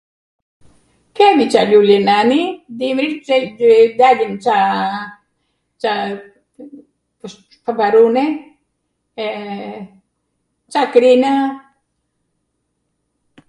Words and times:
Kemi 1.15 1.45
sa 1.53 1.61
lule 1.71 1.97
nani... 2.07 2.41
dimrit 2.77 3.17
dalin 3.99 4.33
ca... 4.43 4.57
paparune, 7.63 8.25
ca 10.73 10.81
krina... 10.93 11.33